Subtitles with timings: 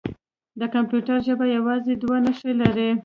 [0.59, 2.89] د کمپیوټر ژبه یوازې دوه نښې لري.